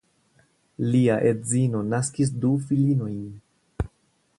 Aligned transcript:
Lia 0.93 1.17
edzino 1.33 1.83
naskis 1.93 2.33
du 2.47 2.57
filinojn. 2.71 3.23